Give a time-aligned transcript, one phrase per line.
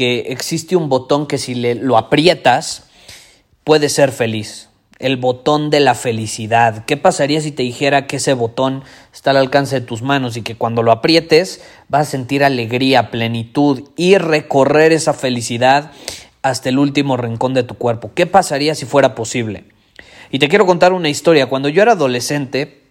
[0.00, 2.84] que existe un botón que si le, lo aprietas
[3.64, 4.70] puedes ser feliz?
[4.98, 6.86] El botón de la felicidad.
[6.86, 10.42] ¿Qué pasaría si te dijera que ese botón está al alcance de tus manos y
[10.42, 15.92] que cuando lo aprietes vas a sentir alegría, plenitud y recorrer esa felicidad
[16.40, 18.12] hasta el último rincón de tu cuerpo?
[18.14, 19.64] ¿Qué pasaría si fuera posible?
[20.30, 21.50] Y te quiero contar una historia.
[21.50, 22.84] Cuando yo era adolescente,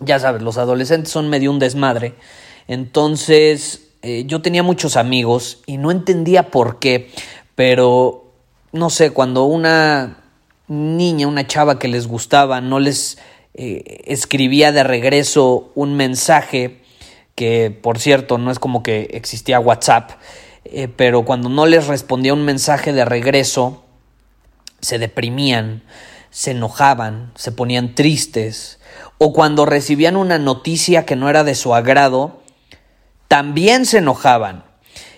[0.00, 2.12] ya sabes, los adolescentes son medio un desmadre.
[2.68, 7.10] Entonces eh, yo tenía muchos amigos y no entendía por qué,
[7.56, 8.30] pero
[8.70, 10.18] no sé, cuando una
[10.68, 13.18] niña, una chava que les gustaba, no les
[13.54, 16.82] eh, escribía de regreso un mensaje,
[17.34, 20.12] que por cierto no es como que existía WhatsApp,
[20.66, 23.82] eh, pero cuando no les respondía un mensaje de regreso,
[24.80, 25.82] se deprimían,
[26.30, 28.78] se enojaban, se ponían tristes,
[29.18, 32.45] o cuando recibían una noticia que no era de su agrado,
[33.36, 34.64] también se enojaban.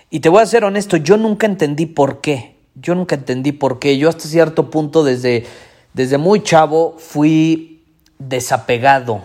[0.09, 2.57] Y te voy a ser honesto, yo nunca entendí por qué.
[2.75, 3.97] Yo nunca entendí por qué.
[3.97, 5.45] Yo hasta cierto punto, desde,
[5.93, 7.81] desde muy chavo, fui
[8.17, 9.21] desapegado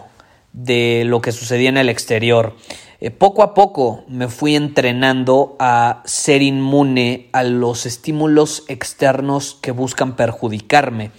[0.52, 2.54] de lo que sucedía en el exterior.
[3.00, 9.72] Eh, poco a poco me fui entrenando a ser inmune a los estímulos externos que
[9.72, 11.10] buscan perjudicarme.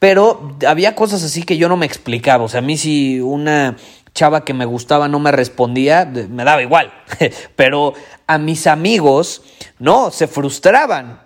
[0.00, 2.42] Pero había cosas así que yo no me explicaba.
[2.42, 3.76] O sea, a mí si una
[4.14, 6.92] chava que me gustaba no me respondía, me daba igual.
[7.56, 7.94] Pero
[8.26, 9.42] a mis amigos,
[9.78, 11.22] no, se frustraban.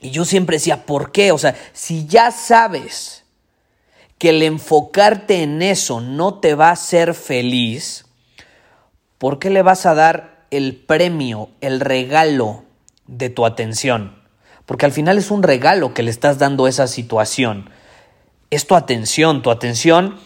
[0.00, 1.32] Y yo siempre decía, ¿por qué?
[1.32, 3.24] O sea, si ya sabes
[4.18, 8.06] que el enfocarte en eso no te va a hacer feliz,
[9.18, 12.64] ¿por qué le vas a dar el premio, el regalo
[13.06, 14.20] de tu atención?
[14.64, 17.70] Porque al final es un regalo que le estás dando a esa situación.
[18.50, 20.18] Es tu atención, tu atención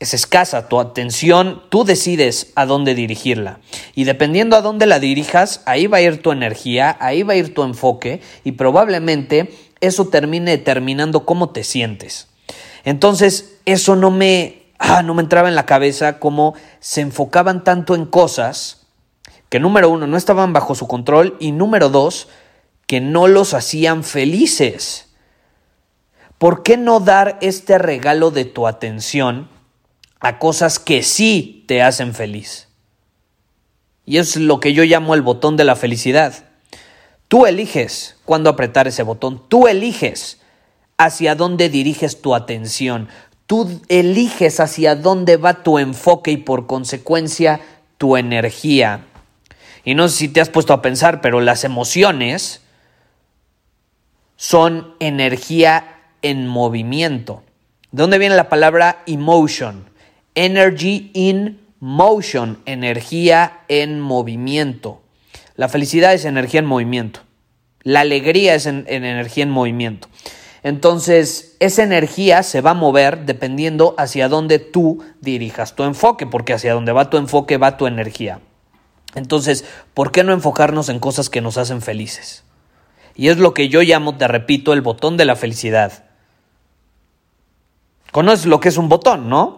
[0.00, 3.58] es escasa, tu atención, tú decides a dónde dirigirla.
[3.94, 7.36] Y dependiendo a dónde la dirijas, ahí va a ir tu energía, ahí va a
[7.36, 12.28] ir tu enfoque y probablemente eso termine determinando cómo te sientes.
[12.84, 17.94] Entonces, eso no me, ah, no me entraba en la cabeza cómo se enfocaban tanto
[17.94, 18.86] en cosas
[19.48, 22.28] que número uno, no estaban bajo su control y número dos,
[22.86, 25.08] que no los hacían felices.
[26.36, 29.48] ¿Por qué no dar este regalo de tu atención?
[30.20, 32.68] A cosas que sí te hacen feliz.
[34.04, 36.44] Y es lo que yo llamo el botón de la felicidad.
[37.28, 40.40] Tú eliges cuándo apretar ese botón, tú eliges
[40.96, 43.08] hacia dónde diriges tu atención,
[43.46, 47.60] tú eliges hacia dónde va tu enfoque y por consecuencia
[47.98, 49.04] tu energía.
[49.84, 52.62] Y no sé si te has puesto a pensar, pero las emociones
[54.36, 57.42] son energía en movimiento.
[57.90, 59.87] ¿De dónde viene la palabra emotion?
[60.40, 65.02] Energy in motion, energía en movimiento.
[65.56, 67.22] La felicidad es energía en movimiento.
[67.82, 70.06] La alegría es en, energía en movimiento.
[70.62, 76.52] Entonces, esa energía se va a mover dependiendo hacia dónde tú dirijas tu enfoque, porque
[76.52, 78.38] hacia dónde va tu enfoque va tu energía.
[79.16, 82.44] Entonces, ¿por qué no enfocarnos en cosas que nos hacen felices?
[83.16, 86.04] Y es lo que yo llamo, te repito, el botón de la felicidad.
[88.12, 89.57] Conoces lo que es un botón, ¿no?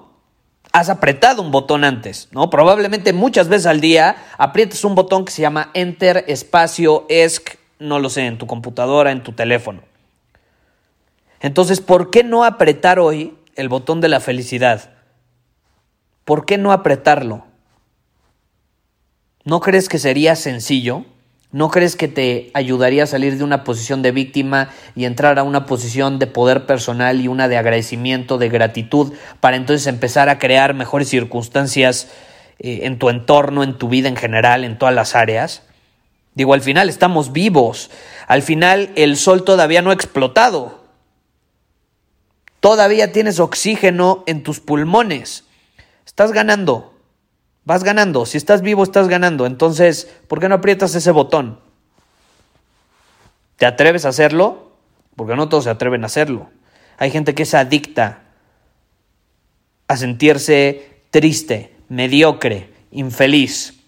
[0.72, 2.50] Has apretado un botón antes, ¿no?
[2.50, 7.98] Probablemente muchas veces al día aprietas un botón que se llama Enter, espacio, ESC, no
[7.98, 9.82] lo sé, en tu computadora, en tu teléfono.
[11.40, 14.90] Entonces, ¿por qué no apretar hoy el botón de la felicidad?
[16.24, 17.44] ¿Por qué no apretarlo?
[19.44, 21.04] ¿No crees que sería sencillo?
[21.52, 25.42] ¿No crees que te ayudaría a salir de una posición de víctima y entrar a
[25.42, 30.38] una posición de poder personal y una de agradecimiento, de gratitud, para entonces empezar a
[30.38, 32.08] crear mejores circunstancias
[32.60, 35.62] eh, en tu entorno, en tu vida en general, en todas las áreas?
[36.34, 37.90] Digo, al final estamos vivos.
[38.28, 40.84] Al final el sol todavía no ha explotado.
[42.60, 45.44] Todavía tienes oxígeno en tus pulmones.
[46.06, 46.94] Estás ganando.
[47.70, 48.26] Vas ganando.
[48.26, 49.46] Si estás vivo, estás ganando.
[49.46, 51.60] Entonces, ¿por qué no aprietas ese botón?
[53.58, 54.72] ¿Te atreves a hacerlo?
[55.14, 56.50] Porque no todos se atreven a hacerlo.
[56.98, 58.22] Hay gente que es adicta
[59.86, 63.79] a sentirse triste, mediocre, infeliz.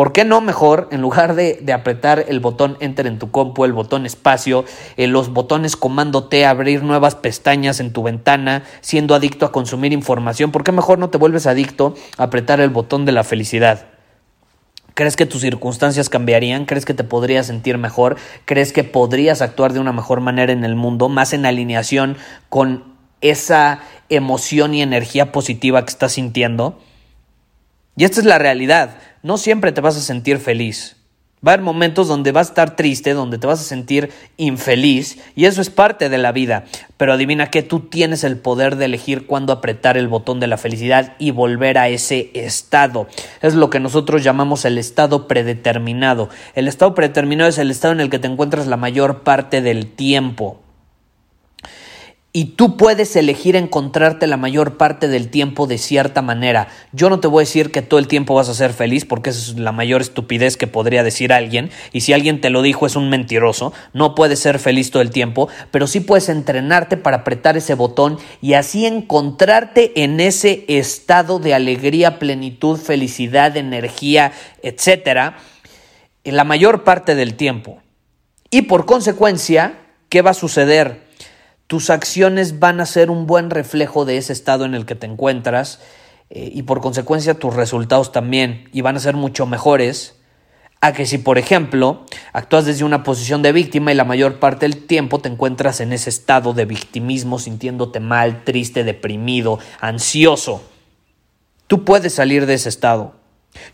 [0.00, 3.74] ¿Por qué no mejor, en lugar de, apretar el botón Enter en tu compu, el
[3.74, 4.64] botón espacio,
[4.96, 9.92] eh, los botones comando T, abrir nuevas pestañas en tu ventana, siendo adicto a consumir
[9.92, 13.88] información, ¿por qué mejor no te vuelves adicto a apretar el botón de la felicidad?
[14.94, 16.64] ¿Crees que tus circunstancias cambiarían?
[16.64, 18.16] ¿Crees que te podrías sentir mejor?
[18.46, 22.16] ¿Crees que podrías actuar de una mejor manera en el mundo, más en alineación
[22.48, 22.84] con
[23.20, 26.78] esa emoción y energía positiva que estás sintiendo?
[28.00, 30.96] Y esta es la realidad no siempre te vas a sentir feliz.
[31.46, 35.18] Va a haber momentos donde vas a estar triste, donde te vas a sentir infeliz,
[35.36, 36.64] y eso es parte de la vida.
[36.96, 40.56] Pero adivina que tú tienes el poder de elegir cuándo apretar el botón de la
[40.56, 43.06] felicidad y volver a ese estado.
[43.42, 46.30] Es lo que nosotros llamamos el estado predeterminado.
[46.54, 49.86] El estado predeterminado es el estado en el que te encuentras la mayor parte del
[49.92, 50.59] tiempo
[52.32, 56.68] y tú puedes elegir encontrarte la mayor parte del tiempo de cierta manera.
[56.92, 59.30] Yo no te voy a decir que todo el tiempo vas a ser feliz porque
[59.30, 62.86] esa es la mayor estupidez que podría decir alguien y si alguien te lo dijo
[62.86, 63.72] es un mentiroso.
[63.94, 68.18] No puedes ser feliz todo el tiempo, pero sí puedes entrenarte para apretar ese botón
[68.40, 74.30] y así encontrarte en ese estado de alegría, plenitud, felicidad, energía,
[74.62, 75.36] etcétera,
[76.22, 77.82] en la mayor parte del tiempo.
[78.50, 81.09] Y por consecuencia, ¿qué va a suceder?
[81.70, 85.06] Tus acciones van a ser un buen reflejo de ese estado en el que te
[85.06, 85.78] encuentras
[86.28, 90.16] eh, y por consecuencia tus resultados también y van a ser mucho mejores
[90.80, 94.66] a que si por ejemplo actúas desde una posición de víctima y la mayor parte
[94.66, 100.64] del tiempo te encuentras en ese estado de victimismo sintiéndote mal, triste, deprimido, ansioso.
[101.68, 103.14] Tú puedes salir de ese estado.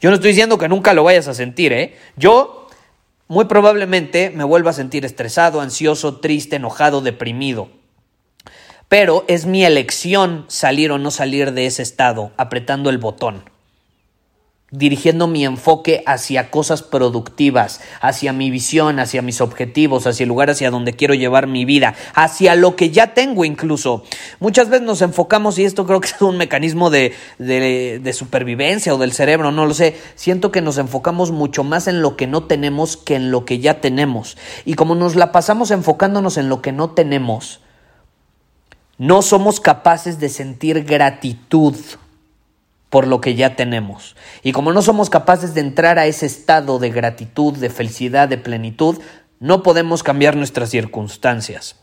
[0.03, 1.97] Yo no estoy diciendo que nunca lo vayas a sentir, ¿eh?
[2.15, 2.69] Yo
[3.27, 7.71] muy probablemente me vuelva a sentir estresado, ansioso, triste, enojado, deprimido.
[8.89, 13.43] Pero es mi elección salir o no salir de ese estado, apretando el botón,
[14.71, 20.51] dirigiendo mi enfoque hacia cosas productivas, hacia mi visión, hacia mis objetivos, hacia el lugar
[20.51, 24.05] hacia donde quiero llevar mi vida, hacia lo que ya tengo incluso.
[24.39, 28.99] Muchas veces nos enfocamos, y esto creo que es un mecanismo de, de, supervivencia o
[28.99, 32.45] del cerebro, no lo sé, siento que nos enfocamos mucho más en lo que no
[32.45, 34.37] tenemos que en lo que ya tenemos.
[34.65, 37.61] Y como nos la pasamos enfocándonos en lo que no tenemos,
[38.99, 41.77] no somos capaces de sentir gratitud
[42.91, 44.17] por lo que ya tenemos.
[44.43, 48.39] Y como no somos capaces de entrar a ese estado de gratitud, de felicidad, de
[48.39, 48.99] plenitud,
[49.41, 51.77] no podemos cambiar nuestras circunstancias.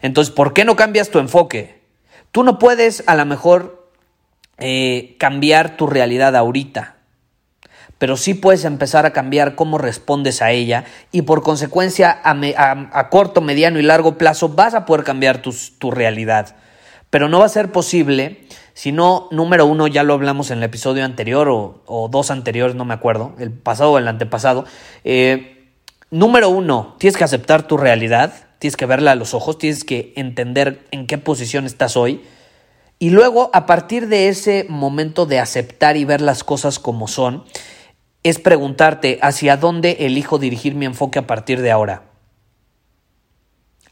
[0.00, 1.82] Entonces, ¿por qué no cambias tu enfoque?
[2.30, 3.90] Tú no puedes a lo mejor
[4.58, 6.97] eh, cambiar tu realidad ahorita
[7.98, 13.40] pero sí puedes empezar a cambiar cómo respondes a ella y por consecuencia a, corto,
[13.40, 16.56] mediano y largo plazo vas a poder cambiar tu realidad.
[17.10, 18.46] Pero no va a ser posible
[18.78, 22.84] si no, número uno, ya lo hablamos en el episodio anterior o, dos anteriores, no
[22.84, 24.66] me acuerdo, el pasado o el antepasado.
[25.02, 25.66] Eh,
[26.12, 30.12] número uno, tienes que aceptar tu realidad, tienes que verla a los ojos, tienes que
[30.14, 32.22] entender en qué posición estás hoy.
[33.00, 37.42] Y luego, a partir de ese momento de aceptar y ver las cosas como son,
[38.28, 42.02] es preguntarte hacia dónde elijo dirigir mi enfoque a partir de ahora.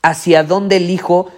[0.02, 1.30] Hacia dónde elijo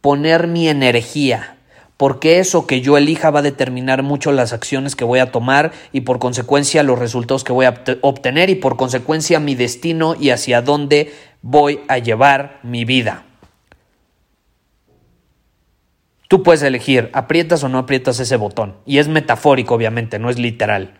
[0.00, 1.56] poner mi energía.
[1.96, 5.72] Porque eso que yo elija va a determinar mucho las acciones que voy a tomar
[5.92, 10.30] y por consecuencia los resultados que voy a obtener y por consecuencia mi destino y
[10.30, 13.24] hacia dónde voy a llevar mi vida.
[16.26, 18.76] Tú puedes elegir, aprietas o no aprietas ese botón.
[18.86, 20.99] Y es metafórico, obviamente, no es literal